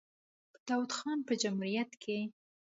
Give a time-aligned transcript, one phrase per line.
[0.51, 2.19] په داوود خان په جمهوریت کې.